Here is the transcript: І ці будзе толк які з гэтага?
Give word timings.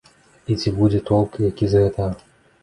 І 0.53 0.55
ці 0.63 0.73
будзе 0.77 1.01
толк 1.09 1.37
які 1.49 1.71
з 1.75 1.85
гэтага? 1.85 2.19